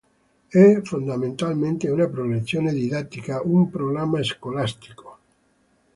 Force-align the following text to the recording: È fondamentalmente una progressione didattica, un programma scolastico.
È 0.47 0.81
fondamentalmente 0.81 1.87
una 1.87 2.07
progressione 2.07 2.73
didattica, 2.73 3.39
un 3.43 3.69
programma 3.69 4.23
scolastico. 4.23 5.17